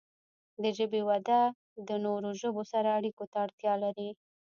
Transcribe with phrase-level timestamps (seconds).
[0.61, 1.41] د ژبې وده
[1.87, 4.09] د نورو ژبو سره اړیکو ته اړتیا لري.